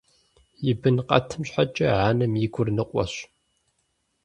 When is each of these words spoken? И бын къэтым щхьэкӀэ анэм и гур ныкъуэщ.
И 0.69 0.71
бын 0.81 0.97
къэтым 1.07 1.41
щхьэкӀэ 1.47 1.87
анэм 2.07 2.33
и 2.45 2.47
гур 2.53 2.67
ныкъуэщ. 2.75 3.13